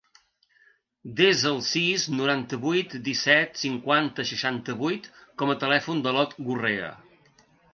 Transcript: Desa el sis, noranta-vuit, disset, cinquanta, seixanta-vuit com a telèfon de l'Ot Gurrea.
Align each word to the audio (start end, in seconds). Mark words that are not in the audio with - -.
Desa 1.19 1.45
el 1.49 1.59
sis, 1.67 2.05
noranta-vuit, 2.21 2.95
disset, 3.09 3.61
cinquanta, 3.67 4.27
seixanta-vuit 4.33 5.09
com 5.43 5.55
a 5.57 5.61
telèfon 5.65 6.03
de 6.09 6.15
l'Ot 6.17 6.39
Gurrea. 6.49 6.91